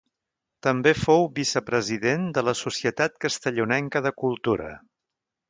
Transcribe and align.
També 0.67 0.93
fou 1.01 1.27
vicepresident 1.39 2.25
de 2.39 2.43
la 2.47 2.55
Societat 2.63 3.21
Castellonenca 3.27 4.03
de 4.09 4.15
Cultura. 4.25 4.73